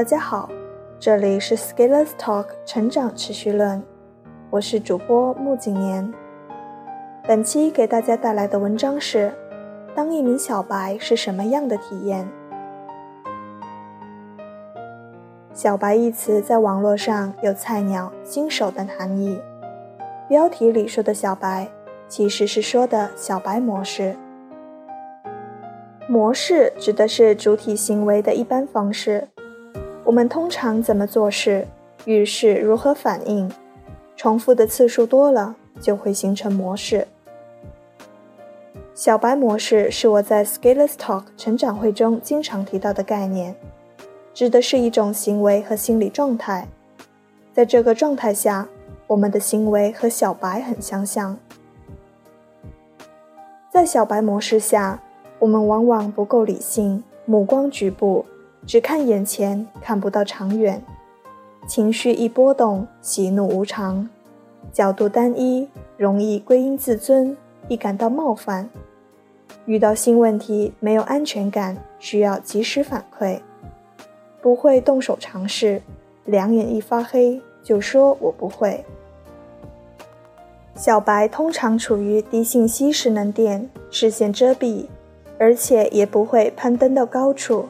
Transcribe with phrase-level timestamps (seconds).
[0.00, 0.48] 大家好，
[0.98, 3.82] 这里是 Scalers Talk 成长持续论，
[4.48, 6.10] 我是主播木景年。
[7.28, 9.30] 本期给大家带来的文章是：
[9.94, 12.26] 当一名小白是什么样的体验？
[15.52, 19.38] 小白一词在网络上有菜鸟、新手等含义。
[20.30, 21.68] 标题里说的小白，
[22.08, 24.16] 其实是说的小白模式。
[26.08, 29.28] 模式指的是主体行为的一般方式。
[30.04, 31.66] 我们通常怎么做事，
[32.04, 33.50] 遇事如何反应，
[34.16, 37.06] 重复的次数多了，就会形成模式。
[38.94, 43.54] 小白模式是我在 Scalers Talk 成长会中经常提到的概念，
[44.34, 46.68] 指的是一种行为和心理状态。
[47.52, 48.68] 在这个状态下，
[49.06, 51.38] 我们的行为和小白很相像。
[53.70, 55.00] 在小白模式下，
[55.38, 58.26] 我们往往不够理性，目光局部，
[58.66, 60.82] 只看眼前，看不到长远。
[61.66, 64.08] 情绪一波动，喜怒无常，
[64.72, 67.36] 角度单一，容易归因自尊，
[67.68, 68.68] 易感到冒犯。
[69.66, 73.40] 遇到新问题，没有安全感，需要及时反馈，
[74.40, 75.82] 不会动手尝试，
[76.24, 78.84] 两眼一发黑就说我不会。
[80.74, 84.86] 小白通常处于低信息势能点，视线遮蔽。
[85.38, 87.64] 而且也不会攀登到高处，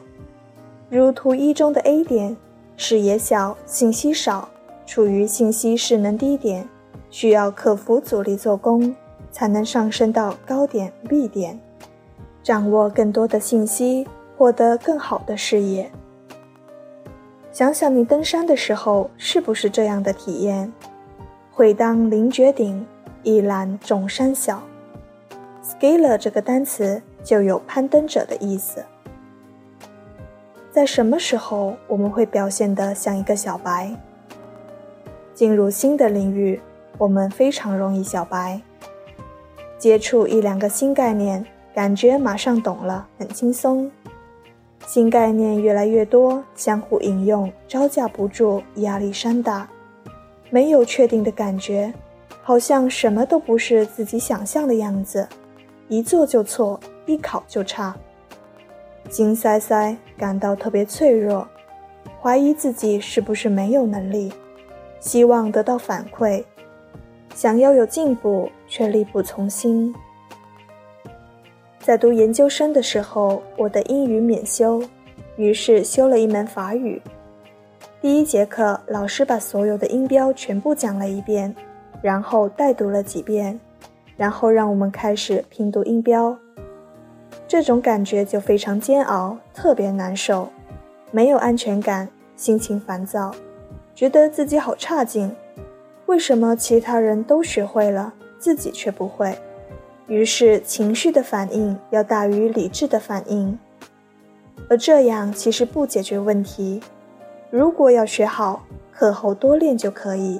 [0.91, 2.35] 如图一中的 A 点，
[2.75, 4.49] 视野小，信息少，
[4.85, 6.67] 处于信息势能低点，
[7.09, 8.93] 需要克服阻力做功，
[9.31, 11.57] 才能上升到高点 B 点，
[12.43, 14.05] 掌握更多的信息，
[14.37, 15.89] 获得更好的视野。
[17.53, 20.73] 想想你登山的时候是不是这样的体验？
[21.53, 22.85] 会当凌绝顶，
[23.23, 24.61] 一览众山小。
[25.63, 27.01] Scaler 这个单词。
[27.23, 28.83] 就有攀登者的意思。
[30.71, 33.91] 在什么时候我们会表现得像一个小白？
[35.33, 36.61] 进入新的领域，
[36.97, 38.61] 我们非常容易小白。
[39.77, 43.91] 接触一两个新概念，感觉马上懂了，很轻松。
[44.87, 49.67] 新概念越来越多，相互引用，招架不住，压力山大。
[50.49, 51.93] 没有确定的感觉，
[52.41, 55.27] 好像什么都不是自己想象的样子，
[55.89, 56.79] 一做就错。
[57.07, 57.95] 一考就差，
[59.09, 61.47] 金塞塞，感到特别脆弱，
[62.21, 64.31] 怀疑自己是不是没有能力，
[64.99, 66.43] 希望得到反馈，
[67.35, 69.93] 想要有进步却力不从心。
[71.79, 74.81] 在读研究生的时候，我的英语免修，
[75.35, 77.01] 于是修了一门法语。
[77.99, 81.53] 第一节课，老师把所有的音标全部讲了一遍，
[82.01, 83.59] 然后带读了几遍，
[84.15, 86.37] 然后让我们开始拼读音标。
[87.51, 90.47] 这种感觉就非常煎熬，特别难受，
[91.11, 92.07] 没有安全感，
[92.37, 93.35] 心情烦躁，
[93.93, 95.35] 觉得自己好差劲。
[96.05, 99.37] 为什么其他人都学会了，自己却不会？
[100.07, 103.59] 于是情绪的反应要大于理智的反应，
[104.69, 106.81] 而这样其实不解决问题。
[107.49, 108.63] 如果要学好，
[108.93, 110.39] 课后多练就可以，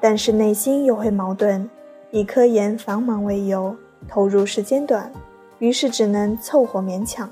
[0.00, 1.68] 但是内心又会矛盾，
[2.10, 3.76] 以科研繁忙为由，
[4.08, 5.12] 投入时间短。
[5.58, 7.30] 于是只能凑合勉强，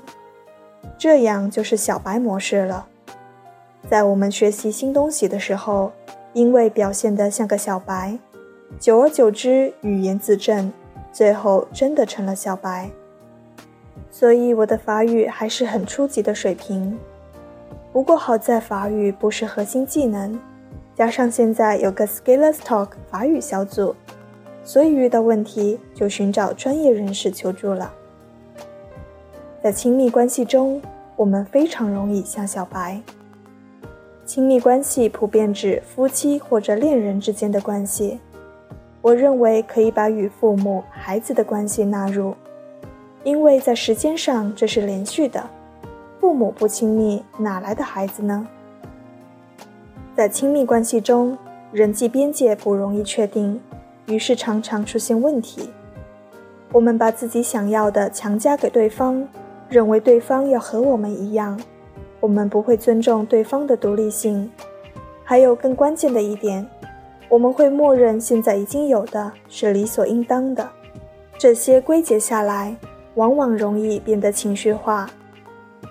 [0.97, 2.87] 这样就是小白模式了。
[3.89, 5.91] 在我们学习新东西的时候，
[6.33, 8.19] 因为表现得像个小白，
[8.79, 10.71] 久而久之语言自正，
[11.11, 12.89] 最后真的成了小白。
[14.11, 16.97] 所以我的法语还是很初级的水平。
[17.93, 20.39] 不过好在法语不是核心技能，
[20.95, 23.95] 加上现在有个 Scalers Talk 法语小组，
[24.63, 27.93] 所以遇到问题就寻找专业人士求助了。
[29.61, 30.79] 在亲密关系中，
[31.15, 33.01] 我们非常容易像小白。
[34.23, 38.19] 亲密关系普遍指夫妻或者恋人之间的关系。
[39.01, 42.35] 我认为可以把与父母、孩子的关系纳入，
[43.23, 45.43] 因为在时间上这是连续的。
[46.19, 48.47] 父母不亲密，哪来的孩子呢？
[50.15, 51.37] 在亲密关系中，
[51.71, 53.59] 人际边界不容易确定，
[54.07, 55.69] 于是常常出现问题。
[56.73, 59.27] 我们把自己想要的强加给对方。
[59.69, 61.59] 认为对方要和我们一样，
[62.19, 64.49] 我们不会尊重对方的独立性。
[65.23, 66.65] 还有更关键的一点，
[67.27, 70.67] 我们会默认现在已经有的是理所应当的。
[71.37, 72.75] 这些归结下来，
[73.15, 75.09] 往往容易变得情绪化，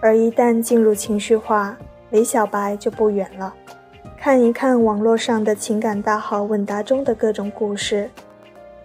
[0.00, 1.76] 而一旦进入情绪化，
[2.10, 3.54] 离小白就不远了。
[4.16, 8.10] 看一看网络上的情感大号问答中的各种故事，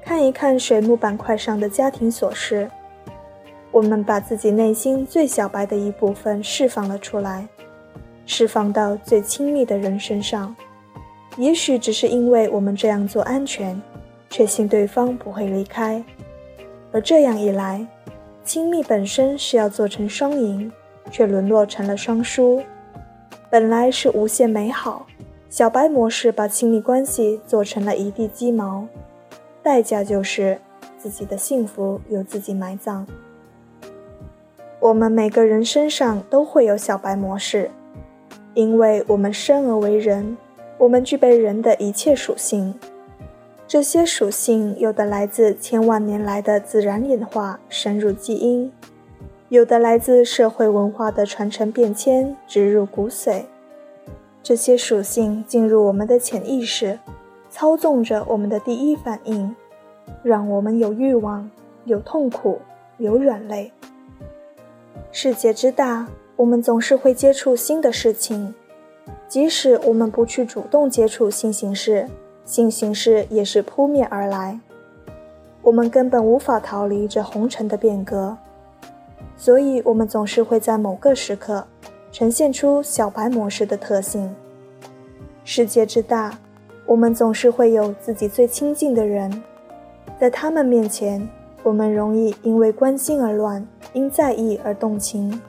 [0.04, 2.70] 看一看水木板块上的家庭琐事。
[3.72, 7.48] 我们把自己内心最小白的一部分释放了出来，
[8.26, 10.56] 释放到最亲密的人身上。
[11.38, 13.82] 也许只是因为我们这样做安全，
[14.30, 16.04] 确信对方不会离开。
[16.92, 17.88] 而这样一来，
[18.44, 20.70] 亲密本身是要做成双赢，
[21.10, 22.62] 却沦落成了双输。
[23.50, 25.08] 本来是无限美好，
[25.50, 28.86] 小白模式把亲密关系做成了一地鸡毛，
[29.64, 30.60] 代价就是
[30.98, 33.08] 自己的幸福由自己埋葬。
[34.82, 37.70] 我们每个人身上都会有小白模式，
[38.56, 40.36] 因为我们生而为人。
[40.80, 42.74] 我们具备人的一切属性，
[43.68, 48.72] 这些属性有的来自千万年来的自然演化深入基因，
[49.50, 53.44] 有的来自社会文化的传承变迁植入骨髓。
[54.42, 56.98] 这些属性进入我们的潜意识，
[57.52, 59.56] 操纵着我们的第一反应，
[60.24, 61.48] 让我们有欲望、
[61.86, 62.60] 有痛苦、
[62.98, 63.72] 有软肋。
[65.14, 68.54] 世界之大，我们总是会接触新的事情。
[69.28, 72.08] 即使我们不去主动接触新形式，
[72.46, 74.58] 新形式也是扑面而来，
[75.62, 78.38] 我们根本无法逃离这红尘的变革，
[79.36, 81.66] 所以，我们总是会在某个时刻
[82.12, 84.34] 呈现出小白模式的特性。
[85.44, 86.38] 世界之大，
[86.86, 89.44] 我们总是会有自己最亲近的人，
[90.18, 91.28] 在他们面前，
[91.64, 95.42] 我们容易因为关心而乱，因在意而动情，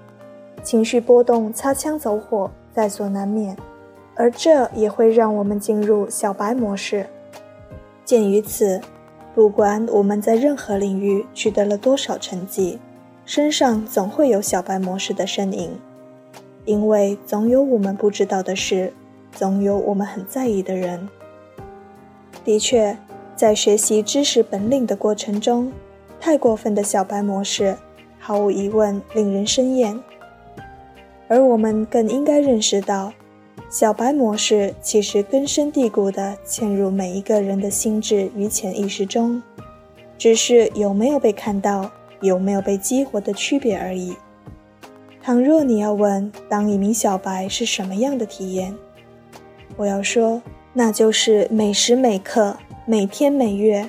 [0.62, 3.56] 情绪波动，擦枪走火在所难免。
[4.14, 7.06] 而这也会让我们进入小白模式。
[8.04, 8.78] 鉴于此，
[9.34, 12.78] 不管我们在任何领域取得了多少成绩，
[13.24, 15.70] 身上总会有小白模式的身影，
[16.66, 18.92] 因为总有我们不知道的事，
[19.32, 21.08] 总有我们很在意的人。
[22.44, 22.98] 的确，
[23.34, 25.72] 在学习知识本领的过程中，
[26.22, 27.76] 太过分的小白模式，
[28.20, 29.98] 毫无疑问令人生厌。
[31.26, 33.12] 而我们更应该认识到。
[33.68, 39.42] 小白模式其实根深蒂固地嵌入每一个人的心智与潜意识中，
[40.16, 41.90] 只是有没有被看到、
[42.20, 44.14] 有没有被激活的区别而已。
[45.20, 48.72] 倘若你要问当一名小白是什么样的体验，
[49.76, 50.40] 我要说，
[50.72, 53.88] 那就是每时每刻、每天每月，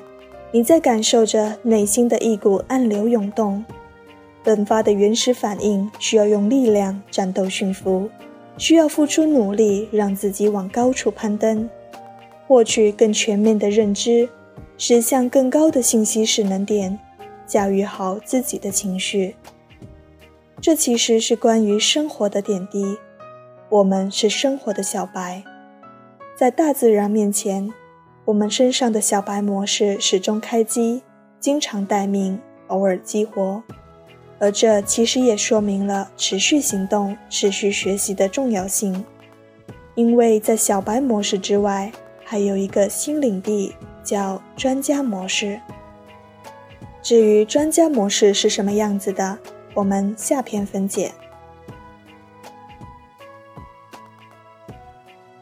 [0.55, 3.65] 你在感受着内心的一股暗流涌动，
[4.45, 8.07] 迸发的原始反应需要用力量战斗驯服。
[8.59, 11.67] 需要付出努力，让自己往高处攀登，
[12.45, 14.29] 获取更全面的认知，
[14.77, 16.99] 驶向更高的信息势能点，
[17.47, 19.35] 驾驭好自己的情绪。
[20.61, 22.95] 这其实是关于生活的点滴。
[23.69, 25.41] 我们是生活的小白，
[26.37, 27.73] 在大自然面前，
[28.25, 31.03] 我们身上的小白模式始终开机，
[31.41, 33.61] 经常待命，偶尔激活。
[34.39, 39.05] 而这其实也说明了持续行动、持续学习的重要性，
[39.95, 41.91] 因为在小白模式之外，
[42.23, 45.59] 还有一个新领地叫专家模式。
[47.01, 49.37] 至于专家模式是什么样子的，
[49.73, 51.11] 我们下篇分解。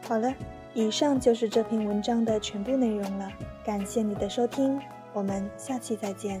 [0.08, 0.34] 好了，
[0.74, 3.30] 以上就是这篇文章的全部内容了，
[3.64, 4.80] 感谢你的收听，
[5.12, 6.40] 我们下期再见。